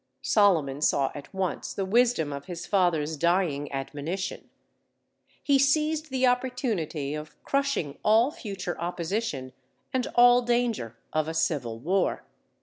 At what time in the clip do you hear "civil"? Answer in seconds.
11.35-11.77